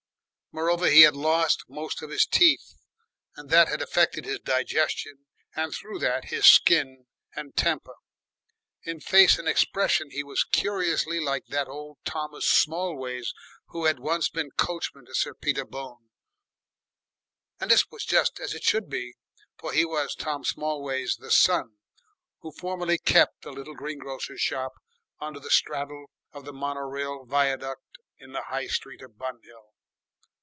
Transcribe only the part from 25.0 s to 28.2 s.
under the straddle of the mono rail viaduct